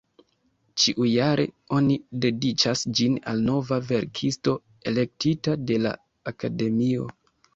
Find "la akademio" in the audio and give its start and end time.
5.87-7.07